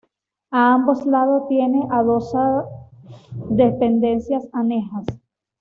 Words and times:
A 0.49 0.73
ambos 0.73 1.05
lados 1.05 1.47
tiene 1.47 1.87
adosadas 1.91 2.65
dependencias 3.49 4.49
anejas. 4.51 5.05